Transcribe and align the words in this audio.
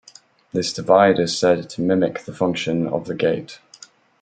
This 0.51 0.73
divide 0.73 1.19
is 1.19 1.37
said 1.37 1.69
to 1.69 1.81
mimic 1.83 2.25
the 2.25 2.33
function 2.33 2.87
of 2.87 3.05
the 3.05 3.13
gate. 3.13 3.59